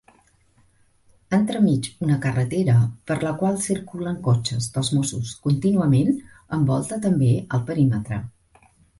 Entremig 1.37 1.89
una 2.05 2.15
carretera 2.21 2.73
per 3.11 3.17
la 3.25 3.33
qual 3.41 3.59
circulen 3.65 4.17
cotxes 4.27 4.69
dels 4.77 4.89
mossos 4.99 5.33
contínuament 5.43 6.09
envolta 6.57 6.99
també 7.05 7.29
el 7.59 7.63
perímetre. 7.69 8.19